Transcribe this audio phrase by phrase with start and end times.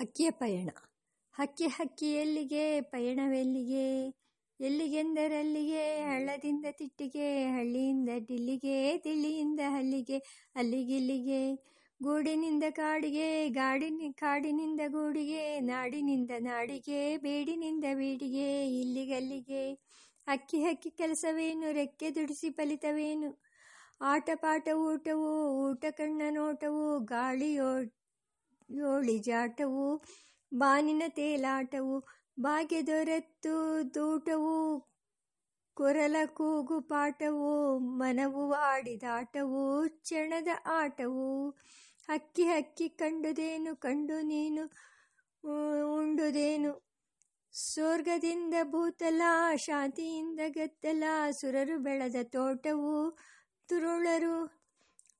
[0.00, 0.70] ಹಕ್ಕಿಯ ಪಯಣ.
[1.32, 4.08] ಹಕ್ಕಿ ಹಕ್ಕಿ ಎಲ್ಲಿಗೆ ಪಯಣವೆಲ್ಲಿಗೆ
[4.60, 10.18] ಎಲ್ಲಿಗೆಂದರಲ್ಲಿಗೆ ಹಳ್ಳದಿಂದ ತಿಟ್ಟಿಗೆ, ಹಳ್ಳಿಯಿಂದ ಡಿಲ್ಲಿಗೆ, ದಿಲ್ಲಿಯಿಂದ ಹಲ್ಲಿಗೆ
[10.56, 11.54] ಅಲ್ಲಿಗಿಲ್ಲಿಗೆ.
[12.02, 19.74] ಗೂಡಿನಿಂದ ಕಾಡಿಗೆ, ಗಾಡಿನ, ಕಾಡಿನಿಂದ ಗೂಡಿಗೆ, ನಾಡಿನಿಂದ ನಾಡಿಗೆ, ಬೇಡಿನಿಂದ ಬೀಡಿಗೆ, ಇಲ್ಲಿಗಲ್ಲಿಗೆ.
[20.26, 23.42] ಹಕ್ಕಿ ಹಕ್ಕಿ ಕೆಲಸವೇನು, ರೆಕ್ಕೆ ದುಡಿಸಿ ಫಲಿತವೇನು?
[24.00, 27.99] ಆಟ ಪಾಠ ಊಟವು ಊಟ ಕಣ್ಣ ನೋಟವು, ಗಾಳಿಯೋ
[28.70, 30.02] ಯೋಳಿಜಾಟವು
[30.54, 32.08] ಬಾನಿನ ತೇಲಾಟವು,
[32.40, 34.90] ಬಾಗೆ ದೊರೆತು ದೂಟವು,
[35.74, 41.50] ಕೊರಲ ಕೂಗು ಪಾಠವು, ಮನವು ಆಡಿದಾಟವು ಚಣದ ಆಟವು.
[42.08, 44.64] ಹಕ್ಕಿ ಹಕ್ಕಿ ಕಂಡುದೇನು, ಕಂಡು ನೀನು
[45.94, 46.90] ಉಂಡುದೇನು.
[47.52, 49.22] ಸ್ವರ್ಗದಿಂದ ಭೂತಲ,
[49.56, 53.18] ಶಾಂತಿಯಿಂದ ಗದ್ದಲ, ಸುರರು ಬೆಳೆದ ತೋಟವು,
[53.68, 54.59] ತುರುಳರು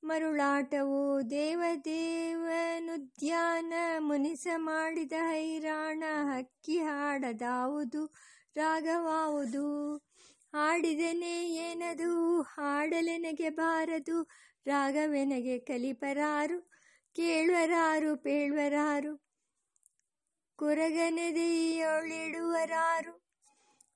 [0.02, 8.14] ಮರುಳಾಟವು ದೇವದೇವನುದ್ಯಾನ ಮುನಿಸ ಮಾಡಿದ ಹೈರಾಣ ಹಕ್ಕಿ ಹಾಡದಾವುದು,
[8.56, 9.96] ರಾಗವಾವುದು.
[10.52, 12.42] ಹಾಡಿದನೆ ಏನದು?
[12.42, 14.28] ಹಾಡಲೆನಗೆ ಬಾರದು?
[14.66, 16.70] ರಾಗವೆನಗೆ ಕಲಿಪರಾರು?
[17.16, 19.24] ಕೇಳುವರಾರು, ಪೇಳ್ವರಾರು?
[20.56, 23.28] ಕುರಗನೆದೆಯೊಳಿಡುವರಾರು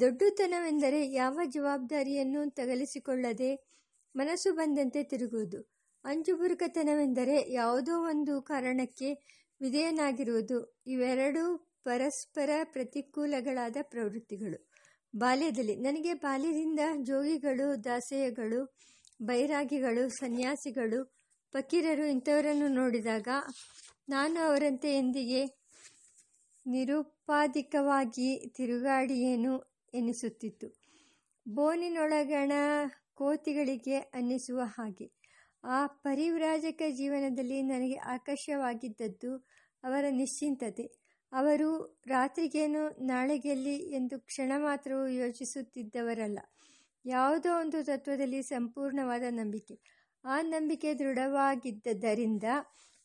[0.00, 3.66] ದೊಡ್ಡತನವೆಂದರೆ ಯಾವ ಜವಾಬ್ದಾರಿಯನ್ನು ತಗಲಿಸಿಕೊಳ್ಳದೆ
[4.16, 5.62] ಮನಸ್ಸು ಬಂದಂತೆ ತಿರುಗುವುದು.
[6.04, 9.14] ಅಂಜುಬುರುಕತನವೆಂದರೆ ಯಾವುದೋ ಒಂದು ಕಾರಣಕ್ಕೆ
[9.60, 10.78] ವಿಧೇಯನಾಗಿರುವುದು.
[10.86, 14.70] ಇವೆರಡೂ ಪರಸ್ಪರ ಪ್ರತಿಕೂಲಗಳಾದ ಪ್ರವೃತ್ತಿಗಳು.
[15.16, 18.76] ಬಾಲ್ಯದಲ್ಲಿ ನನಗೆ ಬಾಲ್ಯದಿಂದ ಜೋಗಿಗಳು ದಾಸೆಯಗಳು
[19.22, 21.14] ಬೈರಾಗಿಗಳು, ಸನ್ಯಾಸಿಗಳು,
[21.52, 23.28] ಫಕೀರರು ಇಂಥವರನ್ನು ನೋಡಿದಾಗ
[24.08, 25.44] ನಾನು ಅವರಂತೆ ಎಂದಿಗೆ
[26.66, 29.54] ನಿರುಪಾದಿಕವಾಗಿ ತಿರುಗಾಡಿಯೇನು
[29.94, 30.68] ಎನಿಸುತ್ತಿತ್ತು.
[31.48, 32.52] ಬೋನಿನೊಳಗಣ
[33.14, 35.10] ಕೋತಿಗಳಿಗೆ ಅನ್ನಿಸುವ ಹಾಗೆ.
[35.64, 39.36] ಆ ಪರಿವ್ರಾಜಕ ಜೀವನದಲ್ಲಿ ನನಗೆ ಆಕರ್ಷವಾಗಿದ್ದದ್ದು
[39.84, 41.05] ಅವರ ನಿಶ್ಚಿಂತತೆ.
[41.36, 41.70] ಅವರು
[42.06, 46.38] ರಾತ್ರಿಗೇನು ನಾಳೆಗೆಲ್ಲಿ ಎಂದು ಕ್ಷಣ ಮಾತ್ರವೂ ಯೋಚಿಸುತ್ತಿದ್ದವರಲ್ಲ.
[47.04, 49.74] ಯಾವುದೋ ಒಂದು ತತ್ವದಲ್ಲಿ ಸಂಪೂರ್ಣವಾದ ನಂಬಿಕೆ.
[50.24, 52.44] ಆ ನಂಬಿಕೆ ದೃಢವಾಗಿದ್ದರಿಂದ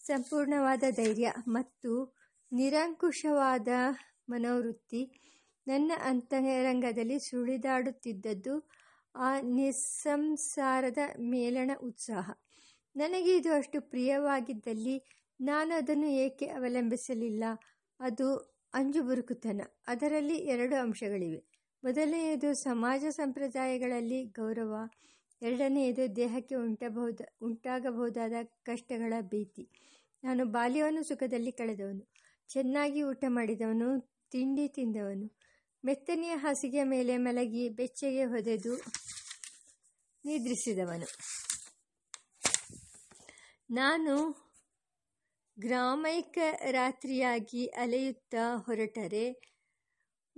[0.01, 1.91] ಸಂಪೂರ್ಣವಾದ ಧೈರ್ಯ ಮತ್ತು
[2.51, 3.67] ನಿರಂಕುಶವಾದ
[4.29, 5.01] ಮನೋವೃತ್ತಿ
[5.67, 8.55] ನನ್ನ ಅಂತರಂಗದಲ್ಲಿ ಸುಳಿದಾಡುತ್ತಿದ್ದದ್ದು
[9.15, 10.97] ಆ ನಿಸ್ಸಂಸಾರದ
[11.29, 12.27] ಮೇಲಣ ಉತ್ಸಾಹ.
[12.95, 14.95] ನನಗೆ ಇದು ಅಷ್ಟು ಪ್ರಿಯವಾಗಿದ್ದಲ್ಲಿ
[15.39, 17.43] ನಾನು ಅದನ್ನು ಏಕೆ ಅವಲಂಬಿಸಲಿಲ್ಲ?
[18.01, 18.37] ಅದು
[18.73, 19.61] ಅಂಜುಬುರುಕುತನ.
[19.87, 21.43] ಅದರಲ್ಲಿ ಎರಡು ಅಂಶಗಳಿವೆ.
[21.83, 24.75] ಮೊದಲನೆಯದು ಸಮಾಜ ಸಂಪ್ರದಾಯಗಳಲ್ಲಿ ಗೌರವ.
[25.41, 29.69] ಎರಡನೆಯದು ದೇಹಕ್ಕೆ ಉಂಟಬಹುದ, ಉಂಟಾಗಬಹುದಾದ ಕಷ್ಟಗಳ ಭೀತಿ.
[30.23, 32.13] ನಾನು ಬಾಲ್ಯವನ್ನು ಸುಖದಲ್ಲಿ ಕಳೆದವನು.
[32.47, 33.99] ಚೆನ್ನಾಗಿ ಊಟ ಮಾಡಿದವನು,
[34.31, 35.39] ತಿಂಡಿ ತಿಂದವನು.
[35.85, 38.75] ಮೆತ್ತನೆಯ ಹಾಸಿಗೆ ಮೇಲೆ ಮಲಗಿ ಬೆಚ್ಚಗೆ ಹೊದೆದು
[40.25, 41.07] ನಿದ್ರಿಸಿದವನು.
[43.71, 44.35] ನಾನು
[45.61, 46.37] ಗ್ರಾಮೈಕ
[46.71, 49.25] ರಾತ್ರಿಯಾಗಿ ಅಲೆಯುತ್ತಾ ಹೊರಟರೆ.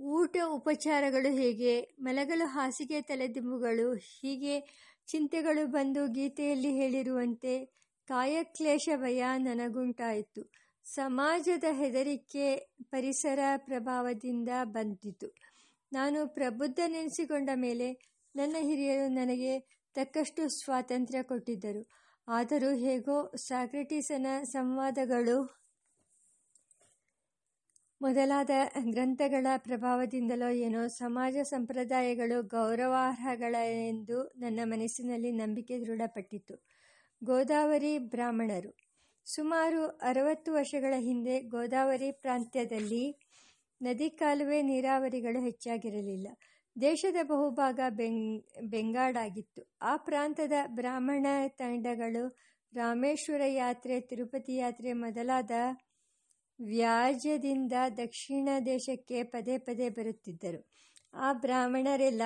[0.00, 1.80] ಊಟ ಉಪಚಾರಗಳು ಹೇಗೆ?
[2.00, 4.54] ಮಲಗಳು ಹಾಸಿಗೆ ತಲೆದಿಂಬುಗಳು ಹೀಗೆ
[5.06, 7.64] ಚಿಂತೆಗಳು ಬಂದು ಗೀತೆಯಲ್ಲಿ ಹೇಳಿರುವಂತೆ
[8.08, 10.42] ಕಾಯಕ್ಲೇಶ ಭಯ ನನಗುಂಟಾಯಿತು.
[10.84, 12.46] ಸಮಾಜದ ಹೆದರಿಕೆ
[12.90, 15.28] ಪರಿಸರ ಪ್ರಭಾವದಿಂದ ಬಂದಿತು.
[15.92, 17.88] ನಾನು ಪ್ರಬುದ್ಧನೆನಿಸಿಕೊಂಡ ಮೇಲೆ
[18.36, 19.52] ನನ್ನ ಹಿರಿಯರು ನನಗೆ
[19.94, 22.03] ತಕ್ಕಷ್ಟು ಸ್ವಾತಂತ್ರ್ಯ ಕೊಟ್ಟಿದ್ದರು.
[22.28, 25.36] ಆದರೂ ಹೇಗೋ ಸಾಕ್ರೆಟೀಸನ ಸಂವಾದಗಳು
[28.00, 28.50] ಮೊದಲಾದ
[28.90, 36.56] ಗ್ರಂಥಗಳ ಪ್ರಭಾವದಿಂದಲೋ ಏನೋ ಸಮಾಜ ಸಂಪ್ರದಾಯಗಳು ಗೌರವಾರ್ಹಗಳೆಂದು ನನ್ನ ಮನಸ್ಸಿನಲ್ಲಿ ನಂಬಿಕೆ ದೃಢಪಟ್ಟಿತು
[37.22, 38.72] ಗೋದಾವರಿ ಬ್ರಾಹ್ಮಣರು.
[39.26, 43.04] ಸುಮಾರು ಅರವತ್ತು ವರ್ಷಗಳ ಹಿಂದೆ ಗೋದಾವರಿ ಪ್ರಾಂತ್ಯದಲ್ಲಿ
[43.80, 46.28] ನದಿ ಕಾಲುವೆ ನೀರಾವರಿಗಳು ಹೆಚ್ಚಾಗಿರಲಿಲ್ಲ.
[46.80, 49.62] ದೇಶದ ಬಹುಭಾಗ ಬೆಂಗ್, ಬೆಂಗಾಡಾಗಿತ್ತು.
[49.82, 52.36] ಆ ಪ್ರಾಂತದ ಬ್ರಾಹ್ಮಣ ತಂಡಗಳು
[52.74, 55.50] ರಾಮೇಶ್ವರ ಯಾತ್ರೆ, ತಿರುಪತಿ ಯಾತ್ರೆ ಮೊದಲಾದ
[56.60, 60.70] ವ್ಯಾಜ್ಯದಿಂದ ದಕ್ಷಿಣ ದೇಶಕ್ಕೆ ಪದೇ ಪದೇ ಬರುತ್ತಿದ್ದರು.
[61.14, 62.22] ಆ ಬ್ರಾಹ್ಮಣರೆಲ್ಲ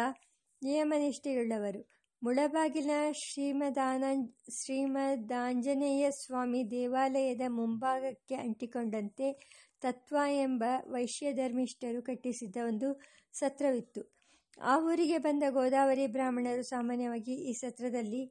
[0.62, 1.88] ನಿಯಮನಿಷ್ಠೆಯುಳ್ಳವರು.
[2.22, 4.04] ಮುಳಬಾಗಿಲ ಶ್ರೀಮದಾನ,
[4.50, 9.32] ಶ್ರೀಮದಾಂಜನೇಯ ಸ್ವಾಮಿ ದೇವಾಲಯದ ಮುಂಭಾಗಕ್ಕೆ ಅಂಟಿಕೊಂಡಂತೆ
[9.80, 13.00] ತತ್ವ ಎಂಬ ವೈಶ್ಯಧರ್ಮಿಷ್ಠರು ಕಟ್ಟಿಸಿದ್ದ ಒಂದು
[13.32, 14.17] ಸತ್ರವಿತ್ತು.
[14.58, 18.22] ಆ ಊರಿಗೆ ಬಂದ ಗೋದಾವರಿ ಬ್ರಾಹ್ಮಣರು ಸಾಮಾನ್ಯವಾಗಿ ಈ ಸತ್ರದಲ್ಲಿ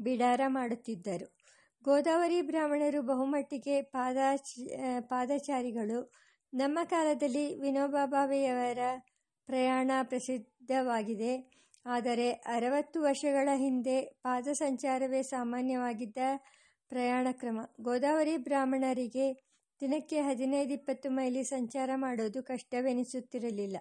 [0.00, 1.26] ಬಿಡಾರ ಮಾಡುತ್ತಿದ್ದರು.
[1.84, 4.48] ಗೋದಾವರಿ ಬ್ರಾಹ್ಮಣರು ಬಹುಮಟ್ಟಿಗೆ ಪಾದಾಚ
[5.00, 6.12] ಪಾದಚಾರಿಗಳು.
[6.54, 8.78] ನಮ್ಮ ಕಾಲದಲ್ಲಿ ವಿನೋಬಾ ಭಾವೆಯವರ
[9.46, 11.32] ಪ್ರಯಾಣ ಪ್ರಸಿದ್ಧವಾಗಿದೆ.
[11.86, 16.18] ಆದರೆ ಅರವತ್ತು ವರ್ಷಗಳ ಹಿಂದೆ ಪಾದ ಸಂಚಾರವೇ ಸಾಮಾನ್ಯವಾಗಿದ್ದ
[16.88, 17.60] ಪ್ರಯಾಣ ಕ್ರಮ.
[17.80, 19.26] ಗೋದಾವರಿ ಬ್ರಾಹ್ಮಣರಿಗೆ
[19.80, 23.76] ದಿನಕ್ಕೆ ಹದಿನೈದು ಇಪ್ಪತ್ತು ಮೈಲಿ ಸಂಚಾರ ಮಾಡೋದು ಕಷ್ಟವೆನಿಸುತ್ತಿರಲಿಲ್ಲ.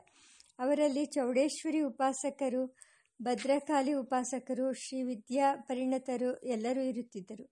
[0.61, 2.75] ಅವರಲ್ಲಿ ಚೌಡೇಶ್ವರಿ ಉಪಾಸಕರು,
[3.21, 7.49] ಭದ್ರಕಾಳಿ ಉಪಾಸಕರು ಶ್ರೀ ವಿದ್ಯಾ ಪರಿಣತರು ಎಲ್ಲರೂ ಇರುತ್ತಿದ್ದರು.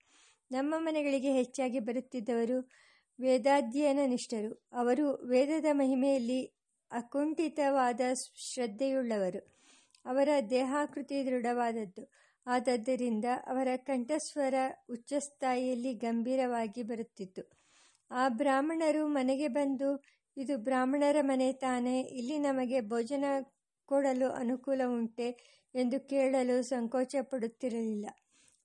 [0.52, 2.68] ನಮ್ಮ ಮನೆಗಳಿಗೆ ಹೆಚ್ಚಾಗಿ ಬರುತ್ತಿದ್ದವರು
[3.20, 6.40] ವೇದಾಧ್ಯಯನ ನಿಷ್ಠರು ಅವರು ವೇದದ ಮಹಿಮೆಯಲ್ಲಿ
[6.90, 8.00] ಅಕುಂಠಿತವಾದ
[8.36, 9.40] ಶ್ರದ್ಧೆಯುಳ್ಳವರು.
[10.04, 12.10] ಅವರ ದೇಹಾಕೃತಿ ದೃಢವಾದದ್ದು.
[12.46, 14.54] ಆದದ್ದರಿಂದ ಅವರ ಕಂಠಸ್ವರ
[14.90, 17.42] ಉಚ್ಚಸ್ಥಾಯಿಯಲ್ಲಿ ಗಂಭೀರವಾಗಿ ಬರುತ್ತಿತ್ತು.
[18.10, 20.02] ಆ ಬ್ರಾಹ್ಮಣರು ಮನೆಗೆ ಬಂದು
[20.40, 22.00] ಇದು ಬ್ರಾಹ್ಮಣರ ಮನೆ ತಾನೇ.
[22.00, 23.24] ಇಲ್ಲಿ ನಮಗೆ ಭೋಜನ
[23.88, 28.06] ಕೊಡಲು ಅನುಕೂಲ ಉಂಟೆ ಎಂದು ಕೇಳಲು ಸಂಕೋಚ ಪಡುತ್ತಿರಲಿಲ್ಲ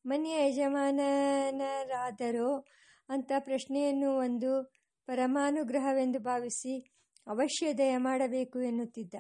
[0.06, 2.68] ಮನೆಯ ಯಜಮಾನನರಾದರೂ
[3.10, 4.76] ಅಂತ ಪ್ರಶ್ನೆಯನ್ನು ಒಂದು
[5.08, 6.96] ಪರಮಾನುಗ್ರಹವೆಂದು ಭಾವಿಸಿ
[7.28, 9.16] ಅವಶ್ಯ ದಯ ಮಾಡಬೇಕು ಎನ್ನುತ್ತಿದ್ದ.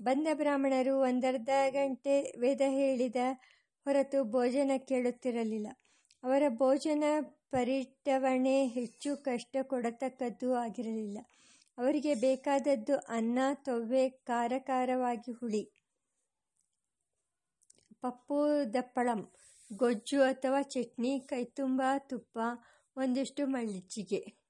[0.00, 3.16] ಬಂದ ಬ್ರಾಹ್ಮಣರು ಒಂದರ್ಧ ಗಂಟೆ ವೇದ ಹೇಳಿದ
[3.86, 5.66] ಹೊರತು ಭೋಜನ ಕೇಳುತ್ತಿರಲಿಲ್ಲ.
[6.22, 7.04] ಅವರ ಭೋಜನ
[7.50, 11.18] ಪರಿಟವಣೆ ಹೆಚ್ಚು ಕಷ್ಟ ಕೊಡತಕ್ಕದ್ದು ಆಗಿರಲಿಲ್ಲ.
[11.78, 15.64] ಅವರಿಗೆ ಬೇಕಾದದ್ದು ಅನ್ನ, ತೊವ್ವೆ ಖಾರ ಖಾರವಾಗಿ ಹುಳಿ.
[18.00, 18.38] ಪಪ್ಪು,
[18.74, 19.32] ದಪ್ಪಳಂ,
[19.72, 22.38] ಗೊಜ್ಜು ಅಥವಾ ಚಟ್ನಿ, ಕೈತುಂಬ, ತುಪ್ಪ,
[22.96, 24.42] ಒಂದಿಷ್ಟು ಮಳ್ಳಿಚ್ಚಿಗೆ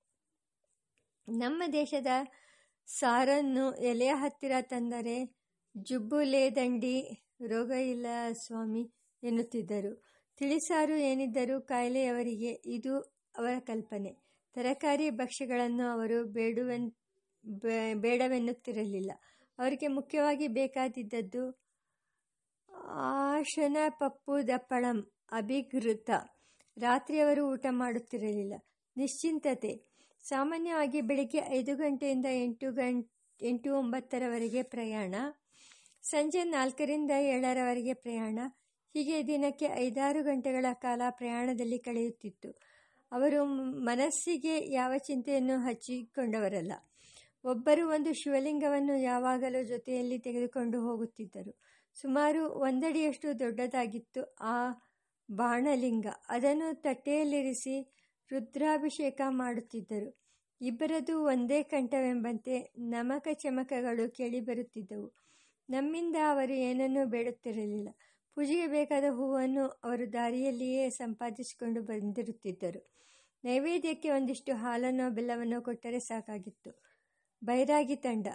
[1.29, 2.07] ನಮ್ಮ ದೇಶದ
[2.87, 5.17] ಸಾರನ್ನು ಎಲೆಯ ಹತ್ತಿರ ತಂದರೆ
[5.77, 6.97] ಜುಬ್ಬುಲೇದಂಡಿ
[7.47, 8.83] ರೋಗ ಇಲ್ಲ ಸ್ವಾಮಿ
[9.23, 9.93] ಎನ್ನುತ್ತಿದ್ದರು.
[10.37, 13.01] ತಿಳಿಸಾರು ಏನಿದ್ದರೂ ಕಾಯಿಲೆಯವರಿಗೆ ಇದು
[13.39, 14.11] ಅವರ ಕಲ್ಪನೆ.
[14.55, 16.89] ತರಕಾರಿ ಭಕ್ಷ್ಯಗಳನ್ನು ಅವರು ಬೇಡುವೆನ್
[17.95, 19.13] ಬೇಡವೆನ್ನುತ್ತಿರಲಿಲ್ಲ.
[19.59, 21.61] ಅವರಿಗೆ ಮುಖ್ಯವಾಗಿ ಬೇಕಾದಿದ್ದದ್ದು
[22.85, 26.11] ಆಶನ ಪಪ್ಪು ದಪ್ಪಳಂ ಅಭಿಘೃತ.
[26.77, 28.55] ರಾತ್ರಿಯವರು ಊಟ ಮಾಡುತ್ತಿರಲಿಲ್ಲ.
[28.97, 29.85] ನಿಶ್ಚಿಂತತೆ.
[30.23, 33.13] ಸಾಮಾನ್ಯವಾಗಿ ಬೆಳಿಗ್ಗೆ ಐದು ಗಂಟೆಯಿಂದ ಎಂಟು ಗಂಟೆ
[33.43, 35.15] ಎಂಟು ಒಂಬತ್ತರವರೆಗೆ ಪ್ರಯಾಣ,
[36.03, 38.39] ಸಂಜೆ ನಾಲ್ಕರಿಂದ ಏಳರವರೆಗೆ ಪ್ರಯಾಣ,
[38.93, 42.51] ಹೀಗೆ ದಿನಕ್ಕೆ ಐದಾರು ಗಂಟೆಗಳ ಕಾಲ ಪ್ರಯಾಣದಲ್ಲಿ ಕಳೆಯುತ್ತಿತ್ತು.
[43.13, 43.45] ಅವರು
[43.81, 46.73] ಮನಸ್ಸಿಗೆ ಯಾವ ಚಿಂತೆಯನ್ನು ಹಚ್ಚಿಕೊಂಡವರಲ್ಲ.
[47.45, 51.53] ಒಬ್ಬರು ಒಂದು ಶಿವಲಿಂಗವನ್ನು ಯಾವಾಗಲೂ ಜೊತೆಯಲ್ಲಿ ತೆಗೆದುಕೊಂಡು ಹೋಗುತ್ತಿದ್ದರು.
[51.95, 54.57] ಸುಮಾರು ಒಂದಡಿಯಷ್ಟು ದೊಡ್ಡದಾಗಿತ್ತು ಆ
[55.31, 56.07] ಬಾಣಲಿಂಗ.
[56.29, 57.93] ಅದನ್ನು ತಟ್ಟೆಯಲ್ಲಿರಿಸಿ
[58.31, 60.11] ರುದ್ರಾಭಿಷೇಕ ಮಾಡುತ್ತಿದ್ದರು.
[60.61, 65.13] ಇಬ್ಬರದು ಒಂದೇ ಕಂಠವೆಂಬಂತೆ ನಮಕ ಚಮಕಗಳು ಕೇಳಿಬರುತ್ತಿದ್ದವು
[65.69, 67.89] ನಮ್ಮಿಂದ ಅವರು ಏನನ್ನೂ ಬೇಡುತ್ತಿರಲಿಲ್ಲ.
[68.37, 72.81] ಪೂಜೆಗೆ ಬೇಕಾದ ಹೂವನ್ನು ಅವರು ದಾರಿಯಲ್ಲಿಯೇ ಸಂಪಾದಿಸಿಕೊಂಡು ಬಂದಿರುತ್ತಿದ್ದರು.
[73.45, 76.92] ನೈವೇದ್ಯಕ್ಕೆ ಒಂದಿಷ್ಟು ಹಾಲನ್ನೋ ಬೆಲ್ಲವನ್ನೋ ಕೊಟ್ಟರೆ ಸಾಕಾಗಿತ್ತು.
[77.45, 78.27] ಬೈರಾಗಿ ತಂಡ.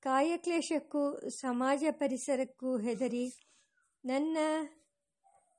[0.00, 3.32] ಕಾಯಕ್ಲೇಶಕ್ಕೂ, ಸಮಾಜ ಪರಿಸರಕ್ಕೂ ಹೆದರಿ
[4.04, 4.38] ನನ್ನ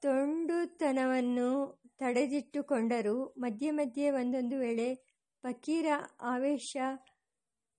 [0.01, 3.33] ತೊಂಡುತನವನ್ನು ತಡೆದಿಟ್ಟುಕೊಂಡರೂ.
[3.37, 5.85] ಮಧ್ಯೆ ಮಧ್ಯೆ ಒಂದೊಂದು ವೇಳೆ ಫಕೀರ
[6.21, 6.77] ಆವೇಶ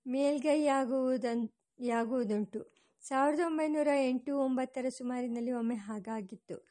[0.06, 2.72] ಮೇಲ್ಗೈಯಾಗುವುದಂಯಾಗುವುದುಂಟು
[3.02, 6.68] ಸಾವಿರದ ಒಂಬೈನೂರ ಎಂಟು ಒಂಬತ್ತರ ಸುಮಾರಿನಲ್ಲಿ ಒಮ್ಮೆ ಹಾಗಾಗಿತ್ತು.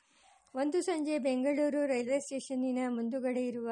[0.56, 3.72] ಒಂದು ಸಂಜೆ ಬೆಂಗಳೂರು ರೈಲ್ವೆ ಸ್ಟೇಷನ್ನಿನ ಮುಂದುಗಡೆ ಇರುವ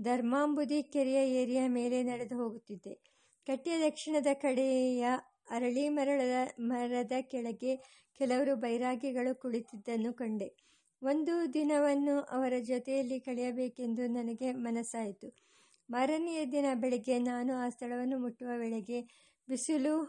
[0.00, 3.11] ಧರ್ಮಾಂಬುದಿ ಕೆರೆಯ ಏರಿಯಾ ಮೇಲೆ ನಡೆದು ಹೋಗುತ್ತಿದ್ದೆ.
[3.46, 5.04] ಕಟ್ಟೆಯ ದಕ್ಷಿಣದ ಕಡೆಯ
[5.50, 7.76] ಅರಳಿ ಮರಳದ, ಮರದ ಕೆಳಗೆ
[8.18, 10.54] ಕೆಲವರು ಬೈರಾಗಿಗಳು ಕುಳಿತಿದ್ದನ್ನು ಕಂಡೆ.
[11.02, 15.36] ಒಂದು ದಿನವನ್ನು ಅವರ ಜೊತೆಯಲ್ಲಿ ಕಳೆಯಬೇಕೆಂದು ನನಗೆ ಮನಸ್ಸಾಯಿತು.
[15.90, 19.00] ಮಾರನೆಯ ದಿನ ಬೆಳಗ್ಗೆ ನಾನು ಆ ಸ್ಥಳವನ್ನು ಮುಟ್ಟುವ ವೇಳೆಗೆ
[19.48, 20.02] ಬಿಸಿಲು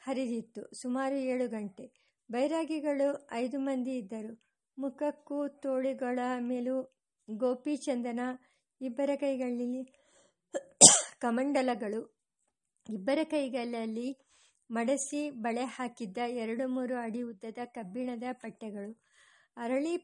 [0.00, 0.74] ಹರಿದಿತ್ತು.
[0.82, 1.86] ಸುಮಾರು ಏಳು ಗಂಟೆ.
[2.30, 4.44] ಬೈರಾಗಿಗಳು ಐದು ಮಂದಿ ಇದ್ದರು.
[4.78, 6.76] ಮುಖಕ್ಕೂ ತೋಳಿಗಳ ಮೇಲೂ
[7.28, 8.20] ಗೋಪಿಚಂದನ
[8.80, 9.82] ಇಬ್ಬರ ಕೈಗಳಲ್ಲಿ
[11.18, 12.13] ಕಮಂಡಲಗಳು
[12.88, 14.18] ಇಬ್ಬರ ಕೈಗಳಲ್ಲಿ
[14.70, 19.02] ಮಡಸಿ ಬಳೆ ಹಾಕಿದ್ದ ಎರಡು ಮೂರು ಅಡಿ ಉದ್ದದ ಕಬ್ಬಿಣದ ಪಟ್ಟೆಗಳು.
[19.56, 19.98] ಅರಳಿ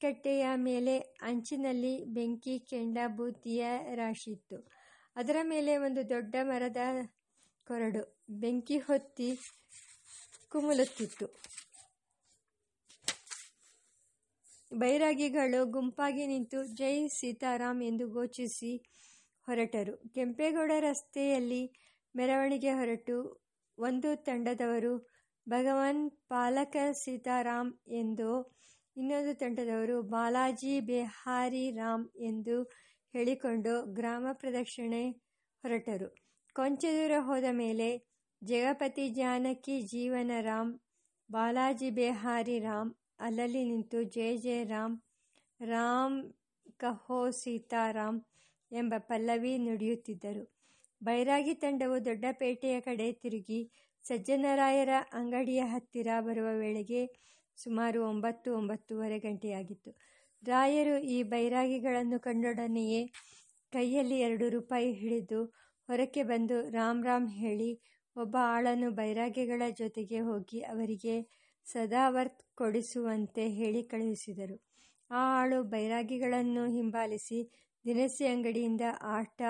[0.00, 2.98] ಕಟ್ಟೆಯ ಮೇಲೆ ಅಂಚಿನಲ್ಲಿ ಬೆಂಕಿ, ಕೆಂಡ
[3.94, 4.72] ರಾಶಿ ಇತ್ತು.
[5.16, 6.76] ಅದರ ಮೇಲೆ ಒಂದು ದೊಡ್ಡ ಮರದ
[7.66, 9.38] ಕೊರಡು ಬೆಂಕಿ ಹೊತ್ತಿ
[10.48, 11.26] ಕುಮುಲುತ್ತಿತ್ತು.
[14.78, 18.76] ಬೈರಾಗಿಗಳು ಗುಂಪಾಗಿ ನಿಂತು ಜೈ ಸೀತಾರಾಮ್ ಎಂದು ಘೋಷಿಸಿ
[19.46, 20.12] ಹೊರಟರು.
[20.14, 21.74] ಕೆಂಪೇಗೌಡ ರಸ್ತೆಯಲ್ಲಿ
[22.18, 23.46] ಮೆರವಣಿಗೆ ಹೊರಟು,
[23.78, 25.08] ಒಂದು ತಂಡದವರು
[25.48, 28.56] ಭಗವಾನ್ ಪಾಲಕ ಸೀತಾರಾಮ್ ಎಂದು,
[28.96, 32.62] ಇನ್ನೊಂದು ತಂಡದವರು ಬಾಲಾಜಿ ಬಿಹಾರಿ ರಾಮ್ ಎಂದು
[33.14, 35.10] ಹೇಳಿಕೊಂಡು ಗ್ರಾಮ ಪ್ರದಕ್ಷಿಣೆ
[35.62, 36.08] ಹೊರಟರು.
[36.54, 37.88] ಕೊಂಚ ದೂರ ಹೋದ ಮೇಲೆ
[38.44, 40.80] ಜಗಪತಿ ಜಾನಕಿ ಜೀವನ ರಾಮ್,
[41.32, 45.02] ಬಾಲಾಜಿ ಬಿಹಾರಿ ರಾಮ್, ಅಲ್ಲಲ್ಲಿ ನಿಂತು ಜಯ ಜಯ ರಾಮ್
[45.60, 46.32] ರಾಮ್
[46.76, 48.20] ಕಹೋ ಸೀತಾರಾಮ್
[48.72, 50.57] ಎಂಬ ಪಲ್ಲವಿ ನುಡಿಯುತ್ತಿದ್ದರು.
[51.00, 53.60] ಬೈರಾಗಿ ತಂಡವು ದೊಡ್ಡಪೇಟೆಯ ಕಡೆ ತಿರುಗಿ
[54.04, 57.00] ಸಜ್ಜನರಾಯರ ಅಂಗಡಿಯ ಹತ್ತಿರ ಬರುವ ವೇಳೆಗೆ
[57.58, 59.90] ಸುಮಾರು ಒಂಬತ್ತು, ಒಂಬತ್ತೂವರೆ ಗಂಟೆಯಾಗಿತ್ತು.
[60.42, 63.00] ರಾಯರು ಈ ಬೈರಾಗಿಗಳನ್ನು ಕಂಡೊಡನೆಯೇ
[63.72, 65.40] ಕೈಯಲ್ಲಿ ಎರಡು ರೂಪಾಯಿ ಹಿಡಿದು
[65.88, 67.70] ಹೊರಕ್ಕೆ ಬಂದು ರಾಮ್ ರಾಮ್ ಹೇಳಿ,
[68.16, 71.14] ಒಬ್ಬ ಆಳನ್ನು ಬೈರಾಗಿಗಳ ಜೊತೆಗೆ ಹೋಗಿ ಅವರಿಗೆ
[71.66, 74.56] ಸದಾವರ್ತ್ ಕೊಡಿಸುವಂತೆ ಹೇಳಿ ಕಳುಹಿಸಿದರು.
[75.10, 77.38] ಆ ಆಳು ಬೈರಾಗಿಗಳನ್ನು ಹಿಂಬಾಲಿಸಿ
[77.84, 78.84] ದಿನಸಿ ಅಂಗಡಿಯಿಂದ
[79.16, 79.40] ಆಟ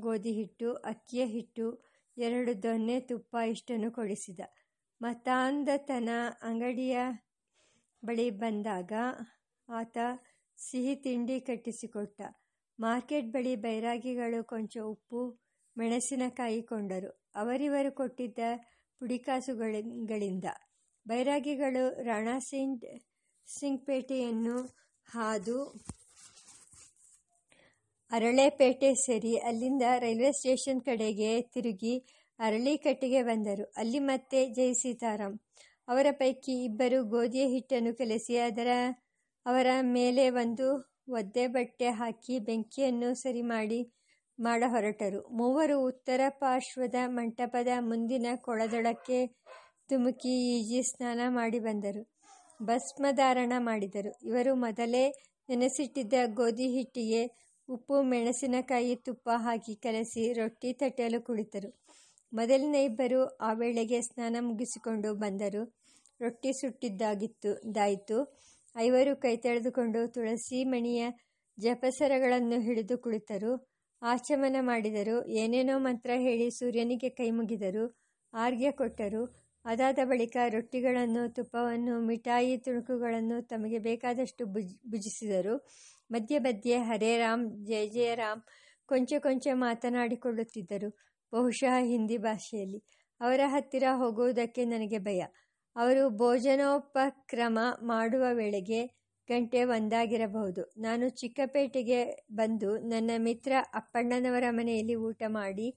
[0.00, 1.66] ಗೋಧಿ ಹಿಟ್ಟು, ಅಕ್ಕಿಯ ಹಿಟ್ಟು,
[2.16, 4.40] ಎರಡು ದೊನ್ನೆ ತುಪ್ಪ ಇಷ್ಟನ್ನು ಕೊಡಿಸಿದ.
[5.00, 6.08] ಮತಾಂಧತನ
[6.42, 6.96] ಅಂಗಡಿಯ
[8.02, 8.92] ಬಳಿ ಬಂದಾಗ
[9.68, 9.98] ಆತ
[10.58, 12.20] ಸಿಹಿ ತಿಂಡಿ ಕಟ್ಟಿಸಿಕೊಟ್ಟ.
[12.78, 15.20] ಮಾರ್ಕೆಟ್ ಬಳಿ ಬೈರಾಗಿಗಳು ಕೊಂಚ ಉಪ್ಪು,
[15.76, 17.10] ಮೆಣಸಿನಕಾಯಿ ಕೊಂಡರು.
[17.34, 18.38] ಅವರಿವರು ಕೊಟ್ಟಿದ್ದ
[19.00, 20.48] ಪುಡಿಕಾಸುಗಳಿಂದ.
[21.06, 22.86] ಬೈರಾಗಿಗಳು ರಾಣಾ ಸಿಂಗ್,
[23.46, 24.56] ಸಿಂಗ್ಪೇಟೆಯನ್ನು
[25.08, 25.58] ಹಾದು
[28.10, 29.36] ಅರಳೆಪೇಟೆ ಸೇರಿ.
[29.38, 31.94] ಅಲ್ಲಿಂದ ರೈಲ್ವೆ ಸ್ಟೇಷನ್ ಕಡೆಗೆ ತಿರುಗಿ
[32.38, 33.72] ಅರಳಿಕಟ್ಟಿಗೆ ಬಂದರು.
[33.76, 35.38] ಅಲ್ಲಿ ಮತ್ತೆ ಜೈ ಸೀತಾರಾಮ್.
[35.88, 38.66] ಅವರ ಪೈಕಿ ಇಬ್ಬರು ಗೋಧಿಯ ಹಿಟ್ಟನ್ನು ಕಲಸಿ, ಅದರ,
[39.46, 40.66] ಅವರ ಮೇಲೆ ಒಂದು
[41.08, 43.80] ಒದ್ದೆ ಬಟ್ಟೆ ಹಾಕಿ ಬೆಂಕಿಯನ್ನು ಸರಿ ಮಾಡಿ,
[44.40, 45.28] ಮಾಡ ಹೊರಟರು.
[45.28, 49.26] ಮೂವರು ಉತ್ತರ ಪಾರ್ಶ್ವದ ಮಂಟಪದ ಮುಂದಿನ ಕೊಳದೊಳಕ್ಕೆ
[49.88, 52.02] ತುಮುಕಿ ಈಜಿ ಸ್ನಾನ ಮಾಡಿ ಬಂದರು.
[52.62, 54.26] ಭಸ್ಮಧಾರಣ ಮಾಡಿದರು.
[54.26, 55.04] ಇವರು ಮೊದಲೇ
[55.48, 61.68] ನೆನೆಸಿಟ್ಟಿದ್ದ ಗೋಧಿ ಹಿಟ್ಟಿಗೆ ಉಪ್ಪು, ಮೆಣಸಿನಕಾಯಿ, ತುಪ್ಪ ಹಾಕಿ ಕಲಸಿ ರೊಟ್ಟಿ ತಟ್ಟಲು ಕುಳಿತರು.
[62.32, 65.62] ಮೊದಲಿನ ಇಬ್ಬರು ಆ ವೇಳೆಗೆ ಸ್ನಾನ ಮುಗಿಸಿಕೊಂಡು ಬಂದರು.
[66.20, 68.18] ರೊಟ್ಟಿ ಸುಟ್ಟಿದ್ದಾಗಿತ್ತು, ದಾಯಿತು.
[68.76, 71.04] ಐವರು ಕೈ ತೆಳೆದುಕೊಂಡು ತುಳಸಿ ಮಣಿಯ
[71.58, 73.52] ಜಪಸರಗಳನ್ನು ಹಿಡಿದು ಕುಳಿತರು.
[74.02, 75.28] ಆಚಮನ ಮಾಡಿದರು.
[75.28, 77.84] ಏನೇನೋ ಮಂತ್ರ ಹೇಳಿ ಸೂರ್ಯನಿಗೆ ಕೈ ಮುಗಿದರು.
[78.34, 79.22] ಆರ್ಘ್ಯ ಕೊಟ್ಟರು.
[79.64, 85.54] ಅದಾದ ಬಳಿಕ ರೊಟ್ಟಿಗಳನ್ನು, ತುಪ್ಪವನ್ನು, ಮಿಠಾಯಿ, ತುಣುಕುಗಳನ್ನು ತಮಗೆ ಬೇಕಾದಷ್ಟು ಭುಜ್, ಭುಜಿಸಿದರು.
[86.10, 88.42] ಮಧ್ಯೆ ಮಧ್ಯೆ ಹರೇ ರಾಮ್ ಜಯ ಜಯ ರಾಮ್
[88.88, 90.88] ಕೊಂಚ ಕೊಂಚ ಮಾತನಾಡಿಕೊಳ್ಳುತ್ತಿದ್ದರು.
[91.32, 92.80] ಬಹುಶಃ ಹಿಂದಿ ಭಾಷೆಯಲ್ಲಿ.
[93.20, 95.20] ಅವರ ಹತ್ತಿರ ಹೋಗುವುದಕ್ಕೆ ನನಗೆ ಭಯ.
[95.76, 98.80] ಅವರು ಭೋಜನೋಪಕ್ರಮ ಮಾಡುವ ವೇಳೆಗೆ
[99.28, 100.62] ಗಂಟೆ ಒಂದಾಗಿರಬಹುದು.
[100.78, 102.00] ನಾನು ಚಿಕ್ಕಪೇಟೆಗೆ
[102.32, 105.68] ಬಂದು ನನ್ನ ಮಿತ್ರ ಅಪ್ಪಣ್ಣನವರ ಮನೆಯಲ್ಲಿ ಊಟ ಮಾಡಿ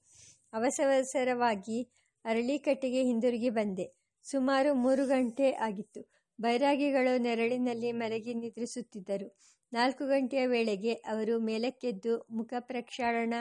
[0.53, 1.77] ಅವಸವಸರವಾಗಿ
[2.25, 3.85] ಅರಳಿಕಟ್ಟೆಗೆ ಹಿಂದಿರುಗಿ ಬಂದೆ.
[4.25, 6.01] ಸುಮಾರು ಮೂರು ಗಂಟೆ ಆಗಿತ್ತು.
[6.39, 9.27] ಬೈರಾಗಿಗಳು ನೆರಳಿನಲ್ಲಿ ಮಲಗಿ ನಿದ್ರಿಸುತ್ತಿದ್ದರು.
[9.73, 13.35] ನಾಲ್ಕು ಗಂಟೆಯ ವೇಳೆಗೆ ಅವರು ಮೇಲಕ್ಕೆದ್ದು ಮುಖ ಪ್ರಕ್ಷಾಳನ,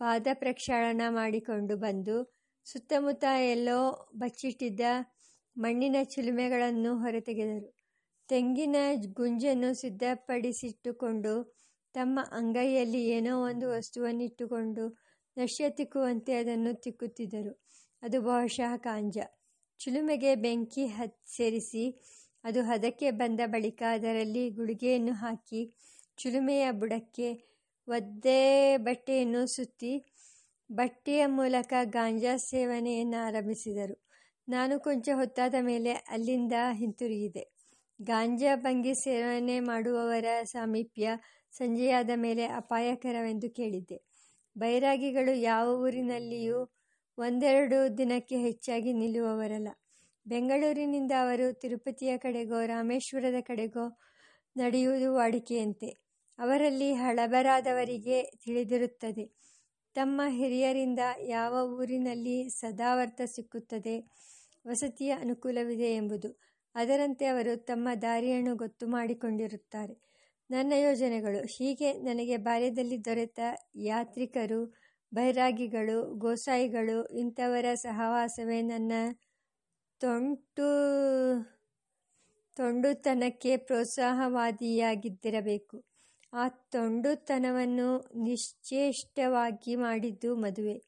[0.00, 2.16] ಪಾದ ಪ್ರಕ್ಷಾಳನ ಮಾಡಿಕೊಂಡು ಬಂದು
[2.66, 3.78] ಸುತ್ತಮುತ್ತ ಎಲ್ಲೋ
[4.16, 4.80] ಬಚ್ಚಿಟ್ಟಿದ್ದ
[5.56, 7.68] ಮಣ್ಣಿನ ಚಿಲುಮೆಗಳನ್ನು ಹೊರತೆಗೆದರು.
[8.28, 8.76] ತೆಂಗಿನ
[9.14, 11.34] ಗುಂಜನ್ನು ಸಿದ್ಧಪಡಿಸಿಟ್ಟುಕೊಂಡು
[11.94, 14.84] ತಮ್ಮ ಅಂಗೈಯಲ್ಲಿ ಏನೋ ಒಂದು ವಸ್ತುವನ್ನಿಟ್ಟುಕೊಂಡು
[15.36, 17.52] ನಶ್ಯ ತಿಕ್ಕುವಂತೆ ಅದನ್ನು ತಿಕ್ಕುತ್ತಿದ್ದರು.
[18.02, 19.16] ಅದು ಬಹುಶಃ ಕಾಂಜ.
[19.80, 21.84] ಚಿಲುಮೆಗೆ ಬೆಂಕಿ ಹತ್ ಸೇರಿಸಿ
[22.46, 25.60] ಅದು ಹದಕ್ಕೆ ಬಂದ ಬಳಿಕ ಅದರಲ್ಲಿ ಗುಳಿಗೆಯನ್ನು ಹಾಕಿ
[26.16, 27.28] ಚಿಲುಮೆಯ ಬುಡಕ್ಕೆ
[27.88, 28.42] ಒದ್ದೆ
[28.76, 29.92] ಬಟ್ಟೆಯನ್ನು ಸುತ್ತಿ
[30.70, 33.96] ಬಟ್ಟೆಯ ಮೂಲಕ ಗಾಂಜಾ ಸೇವನೆಯನ್ನು ಆರಂಭಿಸಿದರು.
[34.48, 37.44] ನಾನು ಕೊಂಚ ಹೊತ್ತಾದ ಮೇಲೆ ಅಲ್ಲಿಂದ ಹಿಂತಿರುಗಿದೆ.
[38.00, 41.06] ಗಾಂಜಾ ಭಂಗಿ ಸೇವನೆ ಮಾಡುವವರ ಸಾಮೀಪ್ಯ
[41.52, 43.98] ಸಂಜೆಯಾದ ಮೇಲೆ ಅಪಾಯಕರವೆಂದು ಕೇಳಿದ್ದೆ.
[44.56, 46.60] ಬೈರಾಗಿಗಳು ಯಾವ ಊರಿನಲ್ಲಿಯೂ
[47.18, 49.68] ಒಂದೆರಡು ದಿನಕ್ಕೆ ಹೆಚ್ಚಾಗಿ ನಿಲ್ಲುವವರಲ್ಲ.
[50.26, 53.98] ಬೆಂಗಳೂರಿನಿಂದ ಅವರು ತಿರುಪತಿಯ ಕಡೆಗೋ, ರಾಮೇಶ್ವರದ ಕಡೆಗೋ
[54.56, 55.86] ನಡೆಯುವುದು ವಾಡಿಕೆಯಂತೆ.
[56.38, 59.24] ಅವರಲ್ಲಿ ಹಳಬರಾದವರಿಗೆ ತಿಳಿದಿರುತ್ತದೆ.
[59.94, 63.94] ತಮ್ಮ ಹಿರಿಯರಿಂದ ಯಾವ ಊರಿನಲ್ಲಿ ಸದಾವರ್ತ ಸಿಕ್ಕುತ್ತದೆ
[64.66, 66.40] ವಸತಿಯ ಅನುಕೂಲವಿದೆ ಎಂಬುದು.
[66.74, 69.94] ಅದರಂತೆ ಅವರು ತಮ್ಮ ದಾರಿಯನ್ನು ಗೊತ್ತು ಮಾಡಿಕೊಂಡಿರುತ್ತಾರೆ.
[70.50, 71.46] ನನ್ನ ಯೋಜನೆಗಳು.
[71.46, 73.40] ಹೀಗೆ ನನಗೆ ಬಾಲ್ಯದಲ್ಲಿ ದೊರೆತ
[73.76, 74.60] ಯಾತ್ರಿಕರು
[75.14, 78.92] ಬೈರಾಗಿಗಳು ಗೋಸಾಯಿಗಳು ಇಂಥವರ ಸಹವಾಸವೇ ನನ್ನ
[80.00, 80.68] ತೊಂಟು,
[82.56, 85.84] ತೊಂಡುತನಕ್ಕೆ ಪ್ರೋತ್ಸಾಹವಾದಿಯಾಗಿದ್ದಿರಬೇಕು.
[86.32, 90.82] ಆ ತೊಂಡುತನವನ್ನು ನಿಶ್ಚೇಷ್ಟವಾಗಿ ಮಾಡಿದ್ದು ಮದುವೆ.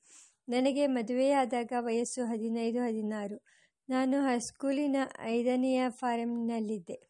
[0.48, 3.44] ನನಗೆ ಮದುವೆಯಾದಾಗ ವಯಸ್ಸು ಹದಿನೈದು, ಹದಿನಾರು.
[3.88, 7.08] ನಾನು ಹೈಸ್ಕೂಲಿನ ಐದನೆಯ ಫಾರಂನಲ್ಲಿದ್ದೆ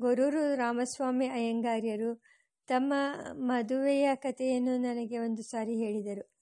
[0.00, 2.22] ಗೊರೂರು ರಾಮಸ್ವಾಮಿ ಅಯ್ಯಂಗಾರ್ಯರು
[2.68, 2.92] ತಮ್ಮ
[3.32, 6.36] ಮದುವೆಯ ಕಥೆಯನ್ನು ನನಗೆ ಒಂದು ಸಾರಿ ಹೇಳಿದರು.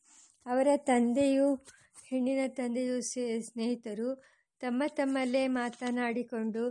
[0.46, 1.66] ಅವರ ತಂದೆಯು,
[2.08, 6.62] ಹೆಣ್ಣಿನ ತಂದೆಯು ಸ್ನೇಹಿತರು ತಮ್ಮ ತಮ್ಮಲ್ಲೇ ಮಾತನಾಡಿಕೊಂಡು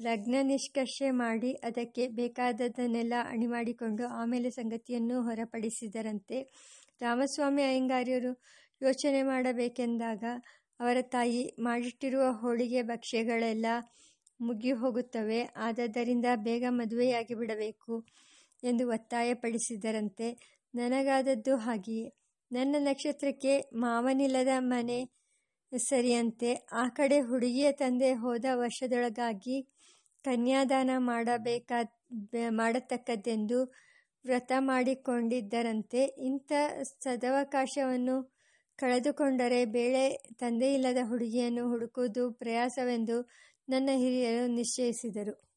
[0.00, 6.38] ಲಗ್ನ ನಿಷ್ಕರ್ಷೆ ಮಾಡಿ ಅದಕ್ಕೆ ಬೇಕಾದದ್ದನ್ನೆಲ್ಲ ಅಣಿಮಾಡಿಕೊಂಡು ಆಮೇಲೆ ಸಂಗತಿಯನ್ನು ಹೊರಪಡಿಸಿದರಂತೆ
[7.00, 8.32] ರಾಮಸ್ವಾಮಿ ಅಯ್ಯಂಗಾರ್ಯರು
[8.82, 10.24] ಯೋಚನೆ ಮಾಡಬೇಕೆಂದಾಗ
[10.80, 13.66] ಅವರ ತಾಯಿ ಮಾಡಿಟ್ಟಿರುವ ಹೋಳಿಗೆ ಭಕ್ಷ್ಯಗಳೆಲ್ಲ
[14.40, 15.40] ಮುಗಿ ಹೋಗುತ್ತವೆ.
[15.56, 17.94] ಆದದ್ದರಿಂದ ಬೇಗ ಮದುವೆಯಾಗಿ ಬಿಡಬೇಕು
[18.62, 20.28] ಎಂದು ಒತ್ತಾಯಪಡಿಸಿದರಂತೆ.
[20.74, 22.06] ನನಗಾದದ್ದು ಹಾಗೆಯೇ.
[22.50, 24.98] ನನ್ನ ನಕ್ಷತ್ರಕ್ಕೆ ಮಾವನಿಲ್ಲದ ಮನೆ
[25.78, 26.54] ಸರಿಯಂತೆ.
[26.72, 29.62] ಆ ಕಡೆ ಹುಡುಗಿಯ ತಂದೆ ಹೋದ ವರ್ಷದೊಳಗಾಗಿ
[30.24, 32.00] ಕನ್ಯಾದಾನ ಮಾಡಬೇಕಾ
[32.50, 33.74] ಮಾಡತಕ್ಕದ್ದೆಂದು
[34.24, 36.04] ವ್ರತ ಮಾಡಿಕೊಂಡಿದ್ದರಂತೆ.
[36.04, 36.52] ಇಂಥ
[37.02, 38.40] ಸದವಕಾಶವನ್ನು
[38.76, 40.08] ಕಳೆದುಕೊಂಡರೆ ಬೇಳೆ
[40.38, 43.30] ತಂದೆಯಿಲ್ಲದ ಹುಡುಗಿಯನ್ನು ಹುಡುಕುವುದು ಪ್ರಯಾಸವೆಂದು
[43.68, 45.50] ನನ್ನ ಹಿರಿಯರು ನಿಶ್ಚಯಿಸಿದರು.